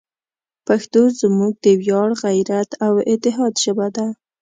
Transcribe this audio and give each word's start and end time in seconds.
پښتو 0.67 1.01
زموږ 1.19 1.53
د 1.63 1.65
ویاړ، 1.81 2.09
غیرت، 2.23 2.69
او 2.85 2.93
اتحاد 3.11 3.53
ژبه 3.63 3.87
ده. 3.95 4.07